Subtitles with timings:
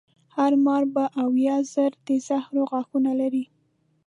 [0.35, 3.45] هر مار به اویا زره د زهرو غاښونه لري.